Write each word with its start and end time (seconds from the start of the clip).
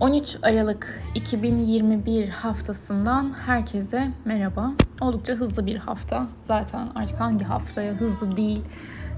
13 0.00 0.36
Aralık 0.42 1.02
2021 1.14 2.28
haftasından 2.28 3.32
herkese 3.46 4.08
merhaba. 4.24 4.70
Oldukça 5.00 5.32
hızlı 5.32 5.66
bir 5.66 5.76
hafta. 5.76 6.26
Zaten 6.44 6.88
artık 6.94 7.20
hangi 7.20 7.44
haftaya 7.44 7.92
hızlı 7.92 8.36
değil 8.36 8.62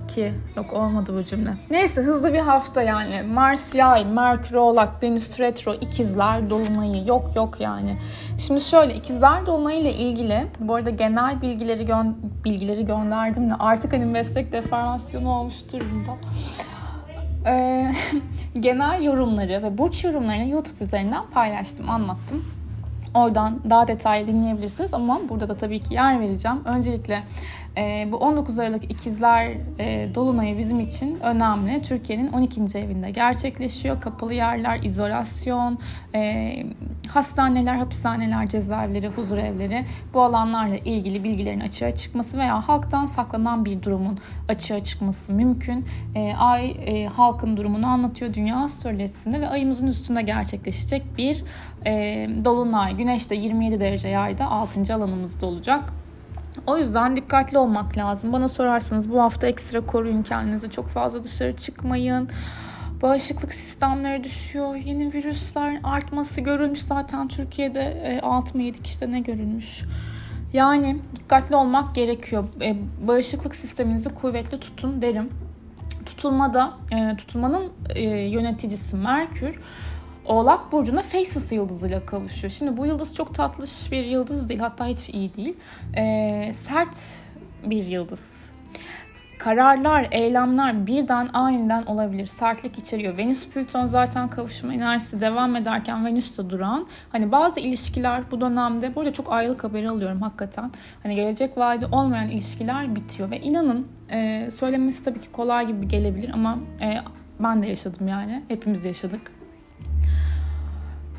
ki 0.08 0.32
yok 0.56 0.72
olmadı 0.72 1.14
bu 1.19 1.24
cümle. 1.24 1.51
Neyse 1.71 2.01
hızlı 2.01 2.32
bir 2.32 2.38
hafta 2.38 2.82
yani. 2.82 3.22
Mars 3.22 3.74
yay, 3.74 4.04
Merkür 4.04 4.54
oğlak, 4.54 5.03
Venüs 5.03 5.41
retro, 5.41 5.75
ikizler 5.75 6.51
dolunayı 6.51 7.07
yok 7.07 7.37
yok 7.37 7.61
yani. 7.61 7.99
Şimdi 8.39 8.61
şöyle 8.61 8.95
ikizler 8.95 9.47
dolunayı 9.47 9.81
ile 9.81 9.93
ilgili 9.95 10.47
bu 10.61 10.75
arada 10.75 10.91
genel 10.91 11.43
bilgileri 11.43 11.83
gö- 11.83 12.15
bilgileri 12.45 12.85
gönderdim 12.85 13.51
de 13.51 13.55
artık 13.59 13.93
hani 13.93 14.05
meslek 14.05 14.53
deformasyonu 14.53 15.31
olmuş 15.31 15.55
durumda 15.73 16.12
e, 17.46 17.86
genel 18.61 19.02
yorumları 19.02 19.62
ve 19.62 19.79
burç 19.79 20.04
yorumlarını 20.04 20.48
YouTube 20.48 20.84
üzerinden 20.84 21.23
paylaştım, 21.30 21.91
anlattım. 21.91 22.59
Oradan 23.14 23.60
daha 23.70 23.88
detaylı 23.88 24.27
dinleyebilirsiniz 24.27 24.95
ama 24.95 25.20
burada 25.28 25.48
da 25.48 25.56
tabii 25.56 25.78
ki 25.78 25.95
yer 25.95 26.20
vereceğim. 26.20 26.59
Öncelikle 26.64 27.23
e, 27.77 28.09
bu 28.12 28.16
19 28.16 28.59
Aralık 28.59 28.84
ikizler 28.84 29.51
e, 29.78 30.14
Dolunay'ı 30.14 30.59
bizim 30.59 30.80
için 30.80 31.20
önemli. 31.20 31.82
Türkiye'nin 31.82 32.32
12. 32.32 32.78
evinde 32.78 33.10
gerçekleşiyor. 33.10 34.01
Kapalı 34.01 34.34
yerler, 34.34 34.82
izolasyon, 34.82 35.78
e, 36.15 36.52
hastaneler, 37.09 37.74
hapishaneler, 37.74 38.48
cezaevleri, 38.48 39.09
huzur 39.09 39.38
evleri 39.38 39.84
bu 40.15 40.23
alanlarla 40.23 40.77
ilgili 40.77 41.24
bilgilerin 41.24 41.60
açığa 41.60 41.90
çıkması 41.90 42.38
veya 42.38 42.68
halktan 42.68 43.06
saklanan 43.06 43.65
bir 43.65 43.82
durumun 43.82 44.18
açığa 44.48 44.80
çıkması 44.80 45.32
mümkün. 45.32 45.84
E, 46.15 46.34
ay 46.34 46.70
e, 46.70 47.06
halkın 47.06 47.56
durumunu 47.56 47.87
anlatıyor 47.87 48.34
dünya 48.34 48.56
astrolojisinde 48.56 49.40
ve 49.40 49.48
ayımızın 49.48 49.87
üstünde 49.87 50.23
gerçekleşecek 50.23 51.02
bir 51.18 51.45
e, 51.87 51.92
dolunay. 52.45 52.98
Güneş 53.00 53.30
de 53.30 53.34
27 53.34 53.80
derece 53.80 54.09
yayda 54.09 54.46
6. 54.46 54.95
alanımızda 54.95 55.46
olacak. 55.46 55.93
O 56.66 56.79
yüzden 56.79 57.16
dikkatli 57.16 57.59
olmak 57.59 57.98
lazım. 57.98 58.32
Bana 58.32 58.48
sorarsanız 58.48 59.10
bu 59.10 59.23
hafta 59.23 59.46
ekstra 59.46 59.80
koruyun 59.80 60.23
kendinizi. 60.23 60.70
Çok 60.70 60.88
fazla 60.88 61.24
dışarı 61.24 61.57
çıkmayın. 61.57 62.29
Bağışıklık 63.02 63.54
sistemleri 63.54 64.25
düşüyor. 64.25 64.75
Yeni 64.75 65.12
virüsler 65.12 65.81
artması 65.84 66.41
görülmüş. 66.41 66.82
Zaten 66.82 67.28
Türkiye'de 67.28 68.20
6 68.22 68.56
mı 68.56 68.62
7 68.62 68.82
kişide 68.82 69.10
ne 69.10 69.20
görülmüş? 69.20 69.84
Yani 70.53 70.98
dikkatli 71.16 71.56
olmak 71.56 71.94
gerekiyor. 71.94 72.44
E, 72.62 72.76
bağışıklık 73.06 73.54
sisteminizi 73.54 74.14
kuvvetli 74.14 74.56
tutun 74.60 75.03
derim. 75.03 75.31
Tutulmada, 76.06 76.72
e, 76.92 77.16
tutulmanın 77.16 77.72
e, 77.94 78.03
yöneticisi 78.10 78.97
Merkür 78.97 79.60
Oğlak 80.25 80.72
Burcu'na 80.72 81.03
Faces 81.03 81.53
yıldızıyla 81.53 82.06
kavuşuyor. 82.06 82.53
Şimdi 82.53 82.76
bu 82.76 82.87
yıldız 82.87 83.15
çok 83.15 83.34
tatlış 83.34 83.93
bir 83.93 84.04
yıldız 84.04 84.49
değil. 84.49 84.60
Hatta 84.60 84.87
hiç 84.87 85.09
iyi 85.09 85.34
değil. 85.34 85.56
Ee, 85.97 86.50
sert 86.53 87.22
bir 87.65 87.87
yıldız. 87.87 88.50
Kararlar, 89.38 90.09
eylemler 90.10 90.87
birden 90.87 91.31
aniden 91.32 91.82
olabilir. 91.82 92.26
Sertlik 92.26 92.78
içeriyor. 92.78 93.16
Venüs 93.16 93.48
Plüton 93.48 93.87
zaten 93.87 94.31
kavuşma 94.31 94.75
enerjisi 94.75 95.21
devam 95.21 95.56
ederken 95.56 96.06
Venüs'te 96.06 96.50
duran. 96.50 96.87
Hani 97.12 97.32
bazı 97.32 97.60
ilişkiler 97.60 98.22
bu 98.31 98.41
dönemde 98.41 98.94
burada 98.94 99.12
çok 99.12 99.32
ayrılık 99.32 99.65
haberi 99.65 99.88
alıyorum 99.88 100.22
hakikaten. 100.22 100.71
Hani 101.03 101.15
gelecek 101.15 101.59
vaadi 101.59 101.87
olmayan 101.87 102.28
ilişkiler 102.28 102.97
bitiyor 102.97 103.31
ve 103.31 103.41
inanın 103.41 103.88
e, 104.10 104.48
söylemesi 104.50 105.04
tabii 105.04 105.21
ki 105.21 105.32
kolay 105.32 105.66
gibi 105.66 105.88
gelebilir 105.88 106.31
ama 106.34 106.59
e, 106.81 106.98
ben 107.41 107.62
de 107.62 107.66
yaşadım 107.66 108.09
yani. 108.09 108.43
Hepimiz 108.48 108.84
yaşadık 108.84 109.40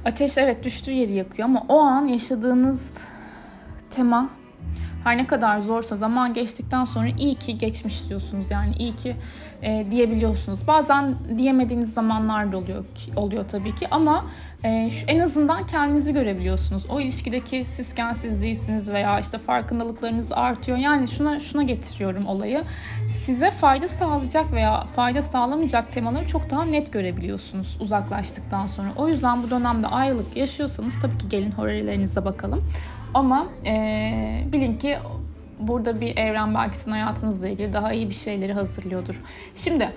Ateş 0.06 0.38
evet 0.38 0.64
düştüğü 0.64 0.92
yeri 0.92 1.14
yakıyor 1.14 1.50
ama 1.50 1.66
o 1.70 1.80
an 1.80 2.08
yaşadığınız 2.08 2.98
tema 3.92 4.30
her 5.04 5.18
ne 5.18 5.28
kadar 5.28 5.60
zorsa 5.60 5.98
zaman 5.98 6.34
geçtikten 6.34 6.86
sonra 6.86 7.08
iyi 7.08 7.36
ki 7.36 7.58
geçmiş 7.58 8.10
diyorsunuz. 8.10 8.52
Yani 8.52 8.76
iyi 8.76 8.96
ki 8.96 9.16
e, 9.62 9.86
diyebiliyorsunuz. 9.92 10.68
Bazen 10.68 11.16
diyemediğiniz 11.38 11.94
zamanlar 11.94 12.52
da 12.52 12.58
oluyor 12.58 12.86
oluyor 13.16 13.46
tabii 13.50 13.76
ki 13.76 13.88
ama 13.92 14.26
e, 14.64 14.90
şu 14.90 15.06
en 15.08 15.20
azından 15.20 15.66
kendinizi 15.66 16.14
görebiliyorsunuz. 16.14 16.86
O 16.90 17.00
ilişkideki 17.00 17.66
sizken 17.66 18.14
siz 18.14 18.42
değilsiniz 18.42 18.92
veya 18.92 19.20
işte 19.20 19.38
farkındalıklarınız 19.38 20.32
artıyor. 20.32 20.78
Yani 20.78 21.08
şuna 21.08 21.40
şuna 21.40 21.64
getiriyorum 21.64 22.28
olayı. 22.28 22.64
Size 23.10 23.52
fayda 23.52 23.88
sağlayacak 23.88 24.52
veya 24.54 24.86
fayda 24.86 25.22
sağlamayacak 25.22 25.92
temaları 25.92 26.28
çok 26.28 26.50
daha 26.50 26.66
net 26.66 26.94
görebiliyorsunuz 26.94 27.78
uzaklaştıktan 27.80 28.66
sonra. 28.66 28.90
O 28.98 29.08
yüzden 29.08 29.44
bu 29.44 29.50
dönemde 29.50 29.88
ayrılık 29.88 30.38
yaşıyorsanız 30.38 31.00
tabii 31.00 31.18
ki 31.18 31.30
gelin 31.30 31.52
horarilerinize 31.52 32.26
bakalım. 32.26 32.64
Ama 33.14 33.48
e, 33.66 34.44
bilin 34.52 34.78
ki 34.78 34.98
burada 35.60 36.02
bir 36.02 36.18
evren 36.18 36.56
belki 36.56 36.78
sizin 36.78 36.92
hayatınızla 36.92 37.48
ilgili 37.48 37.74
daha 37.74 37.94
iyi 37.94 38.10
bir 38.10 38.16
şeyleri 38.16 38.54
hazırlıyordur. 38.54 39.22
Şimdi 39.56 39.90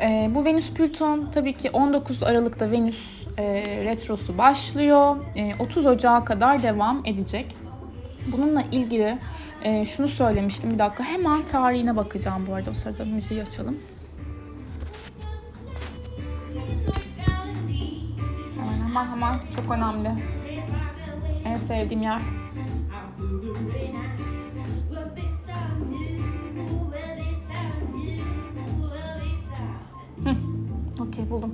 e, 0.00 0.30
bu 0.34 0.44
Venüs 0.44 0.72
Plüton 0.72 1.28
tabii 1.32 1.52
ki 1.52 1.70
19 1.70 2.22
Aralık'ta 2.22 2.70
Venüs 2.70 3.26
e, 3.38 3.44
retrosu 3.84 4.38
başlıyor. 4.38 5.16
E, 5.36 5.54
30 5.58 5.86
Ocağı 5.86 6.24
kadar 6.24 6.62
devam 6.62 7.02
edecek. 7.04 7.56
Bununla 8.26 8.62
ilgili 8.72 9.18
e, 9.62 9.84
şunu 9.84 10.08
söylemiştim 10.08 10.72
bir 10.72 10.78
dakika. 10.78 11.04
Hemen 11.04 11.42
tarihine 11.42 11.96
bakacağım 11.96 12.46
bu 12.46 12.54
arada. 12.54 12.70
O 12.70 12.74
sırada 12.74 13.04
müziği 13.04 13.42
açalım. 13.42 13.78
Hemen 18.56 18.88
hemen 18.88 19.06
hemen 19.06 19.34
çok 19.56 19.72
önemli. 19.72 20.10
En 21.44 21.56
sevdiğim 21.56 22.02
yer. 22.02 22.20
Okey 31.10 31.30
buldum. 31.30 31.52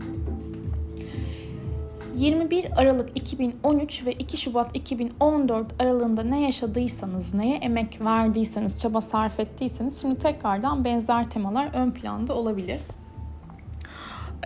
21 2.17 2.67
Aralık 2.77 3.11
2013 3.15 4.07
ve 4.07 4.13
2 4.13 4.37
Şubat 4.37 4.77
2014 4.77 5.67
aralığında 5.83 6.23
ne 6.23 6.43
yaşadıysanız, 6.43 7.35
neye 7.35 7.57
emek 7.57 8.01
verdiyseniz, 8.01 8.81
çaba 8.81 9.01
sarf 9.01 9.41
ettiyseniz 9.41 10.01
şimdi 10.01 10.19
tekrardan 10.19 10.85
benzer 10.85 11.31
temalar 11.31 11.71
ön 11.75 11.91
planda 11.91 12.35
olabilir. 12.35 12.81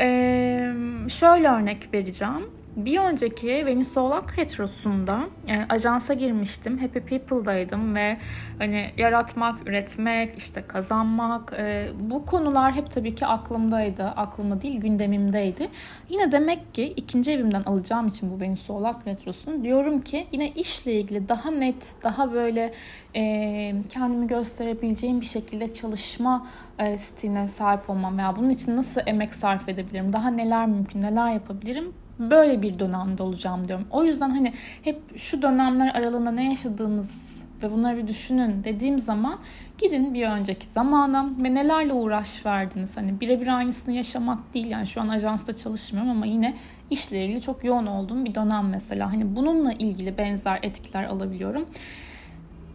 Ee, 0.00 0.72
şöyle 1.08 1.48
örnek 1.48 1.94
vereceğim. 1.94 2.50
Bir 2.76 2.98
önceki 2.98 3.66
Venüs 3.66 3.96
Oğlak 3.96 4.38
Retrosu'nda 4.38 5.26
e, 5.48 5.66
ajansa 5.68 6.14
girmiştim. 6.14 6.78
Happy 6.78 6.98
People'daydım 6.98 7.94
ve 7.94 8.16
hani 8.58 8.90
yaratmak, 8.96 9.68
üretmek, 9.68 10.38
işte 10.38 10.62
kazanmak 10.62 11.52
e, 11.58 11.88
bu 12.00 12.26
konular 12.26 12.72
hep 12.72 12.90
tabii 12.90 13.14
ki 13.14 13.26
aklımdaydı. 13.26 14.04
Aklımda 14.04 14.62
değil 14.62 14.80
gündemimdeydi. 14.80 15.68
Yine 16.08 16.32
demek 16.32 16.74
ki 16.74 16.92
ikinci 16.96 17.32
evimden 17.32 17.62
alacağım 17.62 18.06
için 18.06 18.30
bu 18.30 18.40
Venüs 18.40 18.70
Oğlak 18.70 19.06
Retrosu'nu 19.06 19.64
diyorum 19.64 20.00
ki 20.00 20.26
yine 20.32 20.50
işle 20.50 20.92
ilgili 20.92 21.28
daha 21.28 21.50
net, 21.50 21.94
daha 22.02 22.32
böyle 22.32 22.72
e, 23.16 23.74
kendimi 23.88 24.26
gösterebileceğim 24.26 25.20
bir 25.20 25.26
şekilde 25.26 25.72
çalışma 25.72 26.46
e, 26.78 26.98
stiline 26.98 27.48
sahip 27.48 27.90
olmam 27.90 28.18
veya 28.18 28.36
bunun 28.36 28.50
için 28.50 28.76
nasıl 28.76 29.00
emek 29.06 29.34
sarf 29.34 29.68
edebilirim, 29.68 30.12
daha 30.12 30.30
neler 30.30 30.66
mümkün, 30.66 31.02
neler 31.02 31.32
yapabilirim 31.32 31.92
böyle 32.20 32.62
bir 32.62 32.78
dönemde 32.78 33.22
olacağım 33.22 33.68
diyorum. 33.68 33.86
O 33.90 34.04
yüzden 34.04 34.30
hani 34.30 34.52
hep 34.82 35.18
şu 35.18 35.42
dönemler 35.42 35.94
aralığında 35.94 36.30
ne 36.30 36.48
yaşadığınız 36.48 37.40
ve 37.62 37.72
bunları 37.72 37.96
bir 37.96 38.08
düşünün 38.08 38.64
dediğim 38.64 38.98
zaman 38.98 39.38
gidin 39.78 40.14
bir 40.14 40.26
önceki 40.26 40.66
zamana 40.66 41.30
ve 41.42 41.54
nelerle 41.54 41.92
uğraş 41.92 42.46
verdiniz. 42.46 42.96
Hani 42.96 43.20
birebir 43.20 43.56
aynısını 43.56 43.94
yaşamak 43.94 44.54
değil 44.54 44.66
yani 44.66 44.86
şu 44.86 45.00
an 45.00 45.08
ajansta 45.08 45.52
çalışmıyorum 45.52 46.10
ama 46.10 46.26
yine 46.26 46.56
işle 46.90 47.24
ilgili 47.24 47.42
çok 47.42 47.64
yoğun 47.64 47.86
olduğum 47.86 48.24
bir 48.24 48.34
dönem 48.34 48.68
mesela. 48.68 49.12
Hani 49.12 49.36
bununla 49.36 49.72
ilgili 49.72 50.18
benzer 50.18 50.58
etkiler 50.62 51.04
alabiliyorum 51.04 51.66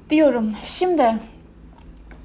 diyorum. 0.10 0.54
Şimdi 0.66 1.20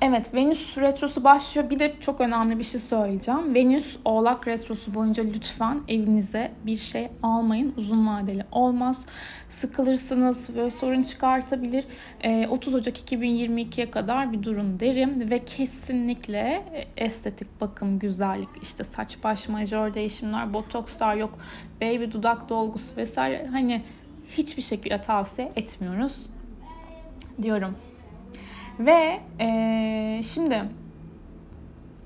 Evet 0.03 0.35
Venüs 0.35 0.79
retrosu 0.79 1.25
başlıyor. 1.25 1.71
Bir 1.71 1.79
de 1.79 1.95
çok 2.01 2.21
önemli 2.21 2.59
bir 2.59 2.65
şey 2.65 2.81
söyleyeceğim. 2.81 3.55
Venüs 3.55 3.97
Oğlak 4.05 4.49
retrosu 4.49 4.95
boyunca 4.95 5.23
lütfen 5.23 5.81
evinize 5.89 6.53
bir 6.67 6.77
şey 6.77 7.09
almayın. 7.23 7.75
Uzun 7.77 8.07
vadeli 8.07 8.45
olmaz. 8.53 9.07
Sıkılırsınız 9.49 10.57
ve 10.57 10.71
sorun 10.71 11.01
çıkartabilir. 11.01 11.85
30 12.49 12.75
ee, 12.75 12.77
Ocak 12.77 13.13
2022'ye 13.13 13.91
kadar 13.91 14.33
bir 14.33 14.43
durun 14.43 14.81
derim. 14.81 15.31
Ve 15.31 15.45
kesinlikle 15.45 16.39
e, 16.75 17.05
estetik 17.05 17.61
bakım, 17.61 17.99
güzellik, 17.99 18.49
işte 18.63 18.85
saç 18.85 19.19
baş 19.25 19.49
majör 19.49 19.95
değişimler, 19.95 20.55
botokslar 20.55 21.15
yok, 21.15 21.39
baby 21.81 22.13
dudak 22.13 22.49
dolgusu 22.49 22.97
vesaire. 22.97 23.47
Hani 23.53 23.83
hiçbir 24.29 24.63
şekilde 24.63 25.01
tavsiye 25.01 25.53
etmiyoruz 25.57 26.31
diyorum. 27.43 27.77
Ve 28.81 29.21
e, 29.41 30.23
şimdi 30.23 30.63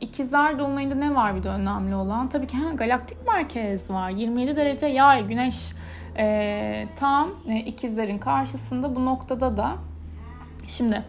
ikizler 0.01 0.59
dolunayında 0.59 0.95
ne 0.95 1.15
var 1.15 1.37
bir 1.37 1.43
de 1.43 1.49
önemli 1.49 1.95
olan? 1.95 2.29
Tabii 2.29 2.47
ki 2.47 2.57
ha, 2.57 2.73
galaktik 2.73 3.27
merkez 3.27 3.91
var. 3.91 4.11
27 4.11 4.57
derece 4.57 4.87
yay, 4.87 5.27
güneş 5.27 5.73
e, 6.17 6.87
tam 6.97 7.31
e, 7.49 7.59
ikizlerin 7.59 8.19
karşısında 8.19 8.97
bu 8.97 9.05
noktada 9.05 9.57
da 9.57 9.77
şimdi 10.67 11.03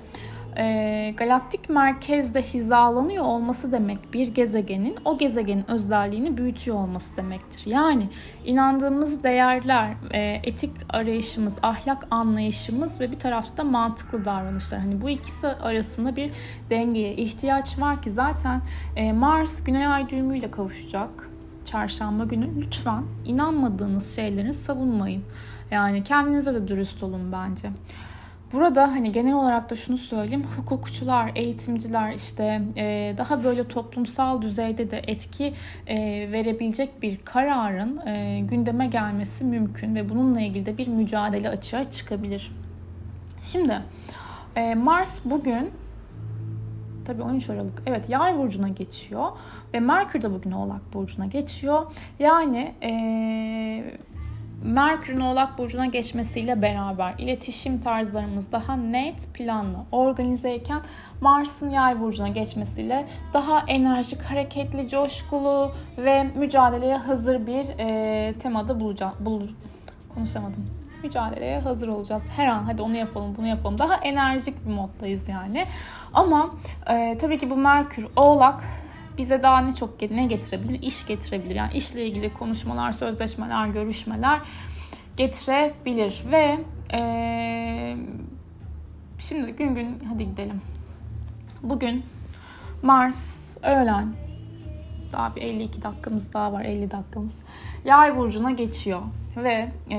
e, 0.58 1.14
galaktik 1.18 1.70
merkezde 1.70 2.42
hizalanıyor 2.42 3.24
olması 3.24 3.72
demek 3.72 4.14
bir 4.14 4.28
gezegenin 4.28 4.96
o 5.06 5.18
gezegenin 5.18 5.72
özelliğini 5.72 6.38
büyütüyor 6.38 6.78
olması 6.78 7.18
demektir. 7.18 7.62
Yani 7.66 8.10
inandığımız 8.46 9.24
değerler, 9.24 9.94
e, 10.12 10.40
etik 10.44 10.72
arayışımız, 10.90 11.60
ahlak 11.64 12.08
anlayışımız 12.12 13.02
ve 13.02 13.12
bir 13.12 13.20
tarafta 13.20 13.58
da 13.58 13.64
mantıklı 13.64 14.26
davranışlar. 14.26 14.80
Hani 14.80 15.02
bu 15.02 15.10
ikisi 15.10 15.48
arasında 15.48 16.16
bir 16.16 16.32
dengeye 16.70 17.16
ihtiyaç 17.16 17.80
var 17.80 18.02
ki 18.02 18.10
zaten 18.10 18.62
e, 18.96 19.14
Mars 19.14 19.64
Güney 19.64 19.88
Ay 19.88 20.10
düğümüyle 20.10 20.52
kavuşacak 20.52 21.30
çarşamba 21.66 22.24
günü. 22.24 22.62
Lütfen 22.62 23.04
inanmadığınız 23.26 24.16
şeyleri 24.16 24.54
savunmayın. 24.54 25.24
Yani 25.72 26.04
kendinize 26.04 26.54
de 26.54 26.68
dürüst 26.68 27.04
olun 27.04 27.32
bence. 27.32 27.70
Burada 28.54 28.92
hani 28.92 29.12
genel 29.12 29.34
olarak 29.34 29.70
da 29.70 29.76
şunu 29.76 29.98
söyleyeyim. 29.98 30.46
Hukukçular, 30.58 31.32
eğitimciler 31.36 32.14
işte 32.14 32.62
e, 32.78 33.16
daha 33.18 33.44
böyle 33.44 33.68
toplumsal 33.68 34.42
düzeyde 34.42 34.92
de 34.92 35.02
etki 35.08 35.54
e, 35.88 35.96
verebilecek 36.32 37.02
bir 37.02 37.18
kararın 37.18 38.08
e, 38.08 38.40
gündeme 38.40 38.88
gelmesi 38.88 39.44
mümkün 39.44 39.96
ve 39.96 40.10
bununla 40.10 40.42
ilgili 40.42 40.66
de 40.66 40.78
bir 40.78 40.88
mücadele 40.88 41.50
açığa 41.50 41.92
çıkabilir. 41.92 42.52
Şimdi 43.42 43.82
Mars 44.76 45.20
bugün 45.26 45.72
tabii 47.06 47.22
13 47.22 47.50
Aralık 47.50 47.84
evet 47.86 48.10
Yay 48.10 48.38
burcuna 48.38 48.68
geçiyor 48.68 49.32
ve 49.74 49.80
Merkür 49.80 50.22
de 50.22 50.32
bugün 50.32 50.52
Oğlak 50.52 50.94
burcuna 50.94 51.26
geçiyor. 51.26 51.86
Yani 52.20 52.76
e, 52.84 52.92
Merkür'ün 54.66 55.20
Oğlak 55.20 55.58
Burcu'na 55.58 55.86
geçmesiyle 55.86 56.62
beraber 56.62 57.14
iletişim 57.18 57.80
tarzlarımız 57.80 58.52
daha 58.52 58.76
net, 58.76 59.34
planlı, 59.34 59.78
organizeyken 59.92 60.82
Mars'ın 61.22 61.70
Yay 61.70 62.02
Burcu'na 62.02 62.28
geçmesiyle 62.28 63.08
daha 63.34 63.64
enerjik, 63.68 64.22
hareketli, 64.22 64.90
coşkulu 64.90 65.72
ve 65.98 66.24
mücadeleye 66.24 66.98
hazır 66.98 67.48
bir 67.48 67.66
e, 67.80 68.34
temada 68.34 68.80
bulacağım. 68.80 69.14
Bul, 69.20 69.48
konuşamadım. 70.16 70.68
Mücadeleye 71.04 71.60
hazır 71.60 71.88
olacağız. 71.88 72.30
Her 72.36 72.48
an 72.48 72.64
hadi 72.64 72.82
onu 72.82 72.96
yapalım, 72.96 73.36
bunu 73.38 73.48
yapalım. 73.48 73.78
Daha 73.78 73.96
enerjik 73.96 74.66
bir 74.66 74.74
moddayız 74.74 75.30
yani. 75.30 75.66
Ama 76.14 76.50
e, 76.90 77.18
tabii 77.18 77.38
ki 77.38 77.50
bu 77.50 77.56
Merkür 77.56 78.08
Oğlak 78.16 78.64
bize 79.18 79.44
daha 79.44 79.62
ne 79.62 79.76
çok 79.76 80.02
ne 80.02 80.26
getirebilir? 80.26 80.82
İş 80.82 81.08
getirebilir. 81.08 81.56
Yani 81.56 81.74
işle 81.74 82.06
ilgili 82.06 82.34
konuşmalar, 82.34 82.94
sözleşmeler, 82.94 83.68
görüşmeler 83.68 84.40
getirebilir. 85.18 86.24
Ve 86.32 86.60
ee, 86.94 87.96
şimdi 89.20 89.52
gün 89.52 89.76
gün 89.76 90.00
hadi 90.10 90.26
gidelim. 90.26 90.62
Bugün 91.64 92.04
Mars 92.82 93.58
öğlen 93.64 94.25
daha 95.16 95.36
bir 95.36 95.42
52 95.42 95.84
dakikamız 95.84 96.34
daha 96.34 96.54
var 96.54 96.66
50 96.66 96.92
dakikamız. 96.92 97.40
Yay 97.86 98.18
burcuna 98.18 98.52
geçiyor 98.52 99.02
ve 99.38 99.70
e, 99.92 99.98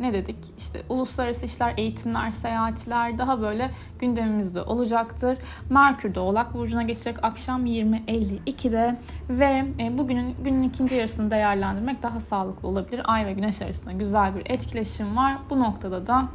ne 0.00 0.12
dedik 0.12 0.36
işte 0.58 0.82
uluslararası 0.88 1.46
işler, 1.46 1.74
eğitimler, 1.76 2.30
seyahatler 2.30 3.18
daha 3.18 3.42
böyle 3.42 3.70
gündemimizde 3.98 4.62
olacaktır. 4.62 5.38
Merkür 5.70 6.14
de 6.14 6.20
Oğlak 6.20 6.54
Burcu'na 6.54 6.82
geçecek 6.82 7.16
akşam 7.22 7.66
20.52'de 7.66 8.96
ve 9.28 9.64
e, 9.78 9.98
bugünün 9.98 10.34
günün 10.44 10.62
ikinci 10.62 10.94
yarısını 10.94 11.30
değerlendirmek 11.30 12.02
daha 12.02 12.20
sağlıklı 12.20 12.68
olabilir. 12.68 13.02
Ay 13.04 13.26
ve 13.26 13.32
Güneş 13.32 13.62
arasında 13.62 13.92
güzel 13.92 14.36
bir 14.36 14.42
etkileşim 14.50 15.16
var. 15.16 15.38
Bu 15.50 15.60
noktada 15.60 16.06
da 16.06 16.28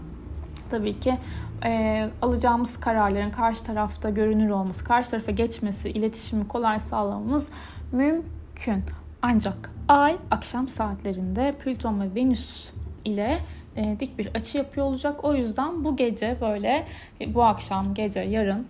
tabii 0.69 0.99
ki 0.99 1.17
e, 1.65 2.09
alacağımız 2.21 2.79
kararların 2.79 3.31
karşı 3.31 3.63
tarafta 3.63 4.09
görünür 4.09 4.49
olması, 4.49 4.83
karşı 4.83 5.11
tarafa 5.11 5.31
geçmesi, 5.31 5.89
iletişimi 5.89 6.47
kolay 6.47 6.79
sağlamamız 6.79 7.47
mümkün. 7.91 8.83
Ancak 9.21 9.71
Ay 9.87 10.17
akşam 10.31 10.67
saatlerinde 10.67 11.51
Plüton 11.51 12.01
ve 12.01 12.15
Venüs 12.15 12.71
ile 13.05 13.39
e, 13.75 13.99
dik 13.99 14.17
bir 14.17 14.27
açı 14.35 14.57
yapıyor 14.57 14.85
olacak. 14.85 15.23
O 15.23 15.35
yüzden 15.35 15.83
bu 15.83 15.95
gece 15.95 16.37
böyle 16.41 16.85
e, 17.21 17.33
bu 17.33 17.43
akşam 17.43 17.93
gece 17.93 18.19
yarın 18.19 18.67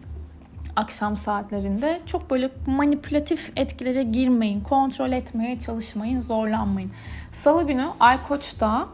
akşam 0.77 1.17
saatlerinde 1.17 1.99
çok 2.05 2.29
böyle 2.29 2.49
manipülatif 2.67 3.51
etkilere 3.55 4.03
girmeyin, 4.03 4.61
kontrol 4.61 5.11
etmeye 5.11 5.59
çalışmayın, 5.59 6.19
zorlanmayın. 6.19 6.91
Salı 7.33 7.67
günü 7.67 7.87
Ay 7.99 8.23
Koç'ta 8.23 8.87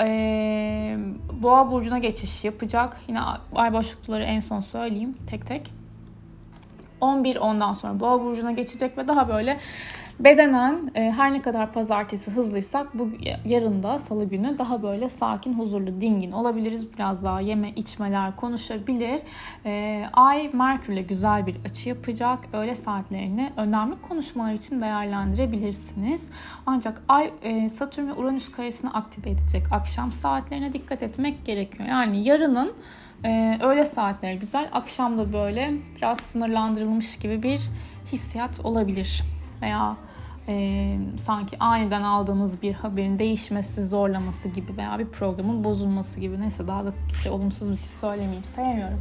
e, 0.00 0.96
Boğa 1.42 1.70
burcuna 1.70 1.98
geçiş 1.98 2.44
yapacak. 2.44 3.00
Yine 3.08 3.20
ay 3.54 3.72
boşlukları 3.72 4.24
en 4.24 4.40
son 4.40 4.60
söyleyeyim 4.60 5.16
tek 5.26 5.46
tek. 5.46 5.79
11 7.00 7.36
ondan 7.36 7.74
sonra 7.74 8.00
Boğa 8.00 8.24
burcuna 8.24 8.52
geçecek 8.52 8.98
ve 8.98 9.08
daha 9.08 9.28
böyle 9.28 9.58
Bedenen 10.20 10.90
e, 10.94 11.10
her 11.10 11.32
ne 11.32 11.42
kadar 11.42 11.72
pazartesi 11.72 12.30
hızlıysak 12.30 12.98
bu 12.98 13.10
yarın 13.44 13.82
da 13.82 13.98
salı 13.98 14.24
günü 14.24 14.58
daha 14.58 14.82
böyle 14.82 15.08
sakin, 15.08 15.58
huzurlu, 15.58 16.00
dingin 16.00 16.32
olabiliriz. 16.32 16.94
Biraz 16.94 17.24
daha 17.24 17.40
yeme, 17.40 17.70
içmeler 17.70 18.36
konuşabilir. 18.36 19.22
E, 19.66 20.04
Ay 20.12 20.50
Merkür'le 20.52 21.06
güzel 21.08 21.46
bir 21.46 21.56
açı 21.64 21.88
yapacak. 21.88 22.38
Öğle 22.52 22.74
saatlerini 22.74 23.52
önemli 23.56 23.94
konuşmalar 24.08 24.52
için 24.52 24.80
değerlendirebilirsiniz. 24.80 26.28
Ancak 26.66 27.02
Ay 27.08 27.30
e, 27.42 27.68
Satürn 27.68 28.08
ve 28.08 28.12
Uranüs 28.12 28.52
karesini 28.52 28.90
aktive 28.90 29.30
edecek. 29.30 29.62
Akşam 29.72 30.12
saatlerine 30.12 30.72
dikkat 30.72 31.02
etmek 31.02 31.44
gerekiyor. 31.44 31.88
Yani 31.88 32.28
yarının 32.28 32.72
ee, 33.24 33.58
öğle 33.62 33.84
saatleri 33.84 34.38
güzel. 34.38 34.68
Akşamda 34.72 35.32
böyle 35.32 35.72
biraz 35.96 36.20
sınırlandırılmış 36.20 37.18
gibi 37.18 37.42
bir 37.42 37.60
hissiyat 38.12 38.60
olabilir. 38.60 39.22
Veya 39.62 39.96
e, 40.48 40.96
sanki 41.20 41.58
aniden 41.58 42.02
aldığınız 42.02 42.62
bir 42.62 42.72
haberin 42.72 43.18
değişmesi, 43.18 43.86
zorlaması 43.86 44.48
gibi 44.48 44.76
veya 44.76 44.98
bir 44.98 45.06
programın 45.06 45.64
bozulması 45.64 46.20
gibi. 46.20 46.40
Neyse 46.40 46.66
daha 46.66 46.84
da 46.84 46.92
şey, 47.22 47.32
olumsuz 47.32 47.70
bir 47.70 47.76
şey 47.76 47.86
söylemeyeyim, 47.86 48.44
sevmiyorum. 48.44 49.00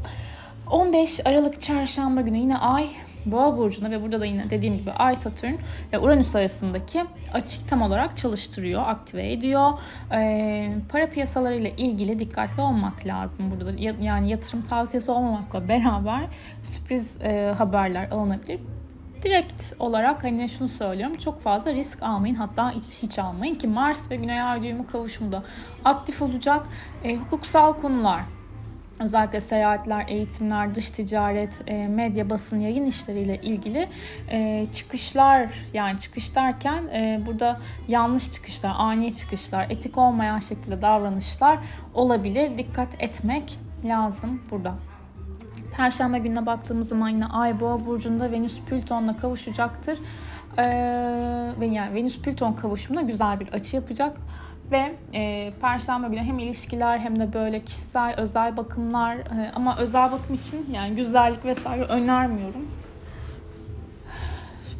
15 0.69 1.25
Aralık 1.25 1.61
çarşamba 1.61 2.21
günü 2.21 2.37
yine 2.37 2.57
Ay 2.57 2.89
Boğa 3.25 3.57
burcunda 3.57 3.91
ve 3.91 4.01
burada 4.01 4.19
da 4.19 4.25
yine 4.25 4.49
dediğim 4.49 4.77
gibi 4.77 4.91
Ay 4.91 5.15
Satürn 5.15 5.53
ve 5.93 5.99
Uranüs 5.99 6.35
arasındaki 6.35 7.03
açık 7.33 7.67
tam 7.67 7.81
olarak 7.81 8.17
çalıştırıyor, 8.17 8.87
aktive 8.87 9.31
ediyor. 9.31 9.71
Ee, 10.13 10.71
para 10.89 11.09
piyasaları 11.09 11.55
ile 11.55 11.75
ilgili 11.75 12.19
dikkatli 12.19 12.61
olmak 12.61 13.05
lazım 13.05 13.51
burada. 13.51 13.71
Yani 14.01 14.29
yatırım 14.29 14.61
tavsiyesi 14.61 15.11
olmamakla 15.11 15.69
beraber 15.69 16.27
sürpriz 16.61 17.21
e, 17.21 17.53
haberler 17.57 18.11
alınabilir 18.11 18.59
direkt 19.23 19.73
olarak 19.79 20.23
hani 20.23 20.49
şunu 20.49 20.67
söylüyorum 20.67 21.17
çok 21.17 21.41
fazla 21.41 21.73
risk 21.73 22.03
almayın 22.03 22.35
hatta 22.35 22.71
hiç, 22.71 22.83
hiç 23.01 23.19
almayın 23.19 23.55
ki 23.55 23.67
Mars 23.67 24.11
ve 24.11 24.15
Güney 24.15 24.41
Ay 24.41 24.63
düğümü 24.63 24.87
kavuşumda 24.87 25.43
aktif 25.85 26.21
olacak 26.21 26.67
e, 27.03 27.15
hukuksal 27.15 27.73
konular 27.73 28.21
özellikle 28.99 29.39
seyahatler, 29.39 30.05
eğitimler, 30.07 30.75
dış 30.75 30.91
ticaret, 30.91 31.61
e, 31.67 31.87
medya, 31.87 32.29
basın, 32.29 32.59
yayın 32.59 32.85
işleriyle 32.85 33.41
ilgili 33.41 33.89
e, 34.29 34.65
çıkışlar 34.73 35.49
yani 35.73 35.99
çıkış 35.99 36.35
derken 36.35 36.83
e, 36.83 37.21
burada 37.25 37.59
yanlış 37.87 38.31
çıkışlar, 38.31 38.73
ani 38.77 39.15
çıkışlar, 39.15 39.67
etik 39.69 39.97
olmayan 39.97 40.39
şekilde 40.39 40.81
davranışlar 40.81 41.59
olabilir. 41.93 42.57
Dikkat 42.57 43.03
etmek 43.03 43.59
lazım 43.85 44.41
burada. 44.51 44.75
Perşembe 45.77 46.19
gününe 46.19 46.45
baktığımız 46.45 46.87
zaman 46.87 47.09
yine 47.09 47.25
Ay 47.25 47.59
Boğa 47.59 47.85
burcunda 47.85 48.31
Venüs 48.31 48.61
Plüton'la 48.61 49.17
kavuşacaktır. 49.17 49.99
Ee, 50.57 50.63
yani 51.61 51.95
Venüs 51.95 52.21
Plüton 52.21 52.53
kavuşumuna 52.53 53.01
güzel 53.01 53.39
bir 53.39 53.47
açı 53.47 53.75
yapacak 53.75 54.17
ve 54.71 54.95
e, 55.13 55.53
Perşembe 55.61 56.07
günü 56.07 56.19
hem 56.19 56.39
ilişkiler 56.39 56.99
hem 56.99 57.19
de 57.19 57.33
böyle 57.33 57.63
kişisel 57.63 58.15
özel 58.17 58.57
bakımlar 58.57 59.15
e, 59.15 59.51
ama 59.55 59.77
özel 59.77 60.11
bakım 60.11 60.35
için 60.35 60.73
yani 60.73 60.95
güzellik 60.95 61.45
vesaire 61.45 61.83
önermiyorum. 61.83 62.67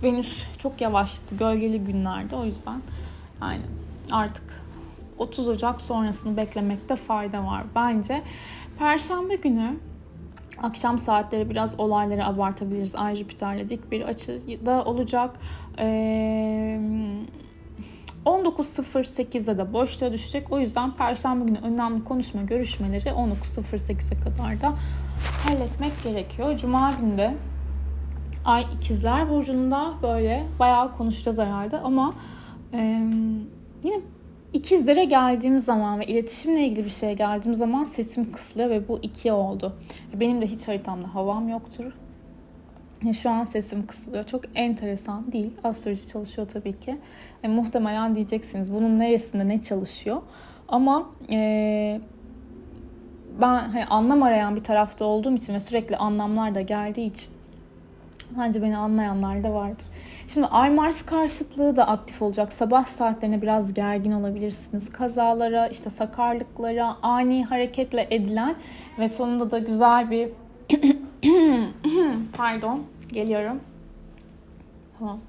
Venüs 0.03 0.43
çok 0.58 0.81
yavaşlıktı 0.81 1.36
gölgeli 1.36 1.84
günlerde 1.84 2.36
o 2.36 2.46
yüzden 2.46 2.81
yani 3.41 3.62
artık 4.12 4.43
30 5.17 5.50
Ocak 5.50 5.81
sonrasını 5.81 6.38
beklemekte 6.38 6.96
fayda 6.96 7.46
var 7.46 7.63
bence. 7.75 8.24
Perşembe 8.79 9.36
günü 9.36 9.75
Akşam 10.63 11.00
saatleri 11.00 11.50
biraz 11.50 11.79
olayları 11.79 12.25
abartabiliriz. 12.25 12.96
Ay 12.96 13.15
Jüpiter'le 13.15 13.69
dik 13.69 13.91
bir 13.91 14.01
açıda 14.01 14.84
olacak. 14.86 15.36
Ee, 15.79 16.79
19.08'de 18.29 19.57
de 19.57 19.74
boşluğa 19.74 20.13
düşecek. 20.13 20.51
O 20.51 20.59
yüzden 20.59 20.91
Perşembe 20.91 21.45
günü 21.45 21.59
önemli 21.59 22.03
konuşma 22.03 22.41
görüşmeleri 22.41 23.09
19.08'e 23.09 24.19
kadar 24.19 24.62
da 24.62 24.74
halletmek 25.43 26.03
gerekiyor. 26.03 26.57
Cuma 26.57 26.93
günü 27.01 27.17
de 27.17 27.33
Ay 28.45 28.65
ikizler 28.75 29.29
burcunda 29.29 29.93
böyle 30.03 30.43
bayağı 30.59 30.98
konuşacağız 30.98 31.38
herhalde 31.38 31.79
ama 31.79 32.13
e, 32.74 32.77
yine 33.83 34.00
ikizlere 34.53 35.05
geldiğim 35.05 35.59
zaman 35.59 36.00
ve 36.00 36.05
iletişimle 36.05 36.65
ilgili 36.65 36.86
bir 36.86 36.89
şeye 36.89 37.13
geldiğim 37.13 37.55
zaman 37.55 37.83
sesim 37.83 38.31
kısılıyor 38.31 38.69
ve 38.69 38.88
bu 38.88 39.00
iki 39.01 39.31
oldu. 39.31 39.75
Benim 40.13 40.41
de 40.41 40.48
hiç 40.48 40.67
haritamda 40.67 41.15
havam 41.15 41.50
yoktur. 41.50 41.93
Şu 43.21 43.29
an 43.29 43.43
sesim 43.43 43.87
kısılıyor. 43.87 44.23
Çok 44.23 44.41
enteresan 44.55 45.31
değil. 45.31 45.51
Astroloji 45.63 46.07
çalışıyor 46.07 46.47
tabii 46.53 46.79
ki. 46.79 46.97
E, 47.43 47.47
muhtemelen 47.47 48.15
diyeceksiniz 48.15 48.73
bunun 48.73 48.99
neresinde 48.99 49.47
ne 49.47 49.61
çalışıyor. 49.61 50.21
Ama 50.67 51.09
e, 51.31 52.01
ben 53.41 53.59
hani 53.59 53.85
anlam 53.85 54.23
arayan 54.23 54.55
bir 54.55 54.63
tarafta 54.63 55.05
olduğum 55.05 55.35
için 55.35 55.53
ve 55.53 55.59
sürekli 55.59 55.97
anlamlar 55.97 56.55
da 56.55 56.61
geldiği 56.61 57.11
için 57.11 57.29
bence 58.37 58.61
beni 58.61 58.77
anlayanlar 58.77 59.43
da 59.43 59.53
vardır. 59.53 59.85
Şimdi 60.27 60.47
Ay 60.47 60.69
Mars 60.69 61.01
karşıtlığı 61.05 61.75
da 61.75 61.87
aktif 61.87 62.21
olacak. 62.21 62.53
Sabah 62.53 62.85
saatlerine 62.85 63.41
biraz 63.41 63.73
gergin 63.73 64.11
olabilirsiniz. 64.11 64.91
Kazalara, 64.91 65.67
işte 65.67 65.89
sakarlıklara, 65.89 66.95
ani 67.01 67.45
hareketle 67.45 68.07
edilen 68.11 68.55
ve 68.99 69.07
sonunda 69.07 69.51
da 69.51 69.59
güzel 69.59 70.11
bir 70.11 70.29
pardon 72.37 72.83
geliyorum. 73.13 73.59
Tamam 74.99 75.19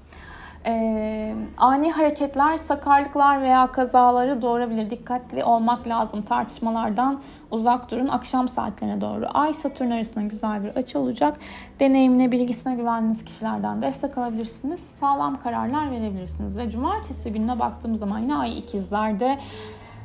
e, 0.65 1.35
ani 1.57 1.91
hareketler, 1.91 2.57
sakarlıklar 2.57 3.41
veya 3.41 3.67
kazaları 3.67 4.41
doğurabilir. 4.41 4.89
Dikkatli 4.89 5.43
olmak 5.43 5.87
lazım. 5.87 6.21
Tartışmalardan 6.21 7.21
uzak 7.51 7.91
durun. 7.91 8.07
Akşam 8.07 8.47
saatlerine 8.47 9.01
doğru 9.01 9.25
Ay 9.33 9.53
Satürn 9.53 9.91
arasında 9.91 10.23
güzel 10.23 10.63
bir 10.63 10.69
açı 10.69 10.99
olacak. 10.99 11.37
Deneyimine, 11.79 12.31
bilgisine 12.31 12.75
güvendiğiniz 12.75 13.25
kişilerden 13.25 13.81
destek 13.81 14.17
alabilirsiniz. 14.17 14.79
Sağlam 14.79 15.35
kararlar 15.35 15.91
verebilirsiniz. 15.91 16.57
Ve 16.57 16.69
cumartesi 16.69 17.31
gününe 17.31 17.59
baktığım 17.59 17.95
zaman 17.95 18.19
yine 18.19 18.35
Ay 18.35 18.59
ikizlerde 18.59 19.39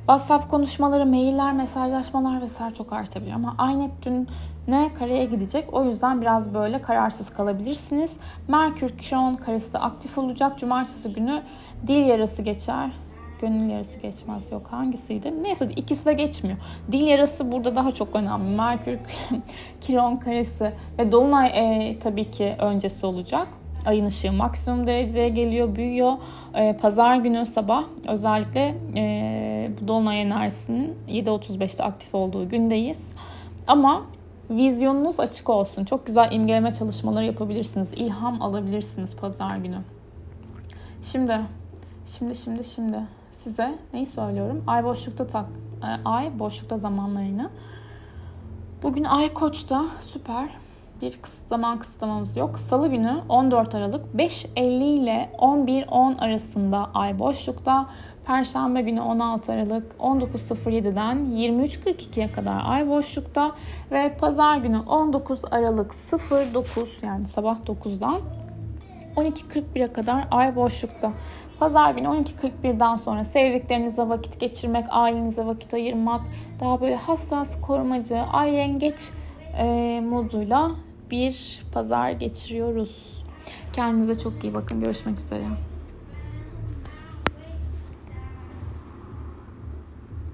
WhatsApp 0.07 0.51
konuşmaları, 0.51 1.07
mailler, 1.07 1.53
mesajlaşmalar 1.53 2.43
vesaire 2.43 2.75
çok 2.75 2.93
artabilir. 2.93 3.33
Ama 3.33 3.55
Ay 3.59 3.79
Neptün 3.79 4.29
ne 4.69 4.95
kareye 4.95 5.25
gidecek. 5.25 5.75
O 5.75 5.85
yüzden 5.85 6.21
biraz 6.21 6.55
böyle 6.55 6.83
kararsız 6.83 7.31
kalabilirsiniz. 7.31 8.21
Merkür 8.49 8.99
Kiron 8.99 9.35
karesi 9.35 9.73
de 9.73 9.79
aktif 9.79 10.19
olacak. 10.19 10.59
Cumartesi 10.59 11.13
günü 11.13 11.43
dil 11.87 12.07
yarası 12.07 12.43
geçer. 12.43 12.91
Gönül 13.41 13.71
yarası 13.71 13.99
geçmez 13.99 14.53
yok 14.53 14.67
hangisiydi? 14.71 15.43
Neyse 15.43 15.69
ikisi 15.77 16.07
de 16.07 16.13
geçmiyor. 16.13 16.59
Dil 16.93 17.07
yarası 17.07 17.53
burada 17.53 17.77
daha 17.77 17.93
çok 17.93 18.17
önemli. 18.17 18.57
Merkür 18.57 18.99
Kiron 19.81 20.17
karesi 20.17 20.73
ve 20.99 21.13
Dolunay 21.13 21.47
e, 21.55 21.99
tabii 21.99 22.31
ki 22.31 22.57
öncesi 22.59 23.07
olacak 23.07 23.49
ayın 23.87 24.07
ışığı 24.07 24.33
maksimum 24.33 24.87
dereceye 24.87 25.29
geliyor, 25.29 25.77
büyüyor. 25.77 26.13
E, 26.55 26.77
Pazar 26.77 27.17
günü 27.17 27.47
sabah 27.47 27.85
özellikle 28.09 28.75
e, 28.97 29.71
bu 29.81 29.89
dolunay 29.89 30.23
enerjisinin 30.23 30.95
7.35'te 31.09 31.85
aktif 31.85 32.15
olduğu 32.15 32.49
gündeyiz. 32.49 33.13
Ama 33.67 34.03
Vizyonunuz 34.51 35.21
açık 35.21 35.51
olsun. 35.51 35.85
Çok 35.85 36.07
güzel 36.07 36.33
imgeleme 36.33 36.75
çalışmaları 36.75 37.25
yapabilirsiniz. 37.25 37.93
İlham 37.93 38.43
alabilirsiniz 38.43 39.17
pazar 39.17 39.57
günü. 39.57 39.79
Şimdi, 41.03 41.41
şimdi, 42.07 42.35
şimdi, 42.35 42.65
şimdi 42.65 42.99
size 43.33 43.79
neyi 43.93 44.07
söylüyorum? 44.07 44.65
Ay 44.67 44.85
boşlukta 44.85 45.27
tak, 45.27 45.47
e, 45.83 46.09
ay 46.09 46.39
boşlukta 46.39 46.79
zamanlarını. 46.79 47.51
Bugün 48.83 49.05
ay 49.05 49.33
koçta 49.33 49.85
süper 50.01 50.49
bir 51.03 51.19
zaman 51.49 51.79
kısıtlamamız 51.79 52.37
yok. 52.37 52.59
Salı 52.59 52.89
günü 52.89 53.21
14 53.29 53.75
Aralık 53.75 54.05
5.50 54.17 54.61
ile 54.85 55.31
11.10 55.39 56.19
arasında 56.19 56.91
ay 56.95 57.19
boşlukta. 57.19 57.87
Perşembe 58.27 58.83
günü 58.83 59.01
16 59.01 59.53
Aralık 59.53 59.93
19.07'den 60.01 61.17
23.42'ye 61.17 62.33
kadar 62.33 62.63
ay 62.65 62.89
boşlukta 62.89 63.53
ve 63.93 64.17
pazar 64.21 64.57
günü 64.57 64.79
19 64.79 65.45
Aralık 65.51 65.95
09 66.55 66.89
yani 67.03 67.25
sabah 67.29 67.59
9'dan 67.67 68.21
12.41'e 69.17 69.93
kadar 69.93 70.29
ay 70.31 70.57
boşlukta. 70.57 71.13
Pazar 71.59 71.91
günü 71.95 72.07
12.41'den 72.07 72.97
sonra 72.97 73.25
sevdiklerinize 73.25 74.09
vakit 74.09 74.41
geçirmek, 74.41 74.87
ailenize 74.91 75.47
vakit 75.47 75.75
ayırmak, 75.75 76.21
daha 76.61 76.81
böyle 76.81 76.97
hassas, 76.97 77.61
korumacı, 77.61 78.19
ay 78.33 78.55
yengeç 78.55 79.11
e, 79.59 80.01
moduyla 80.01 80.71
bir 81.11 81.63
pazar 81.73 82.11
geçiriyoruz. 82.11 83.25
Kendinize 83.73 84.19
çok 84.19 84.45
iyi 84.45 84.55
bakın. 84.55 84.81
Görüşmek 84.81 85.19
üzere. 85.19 85.45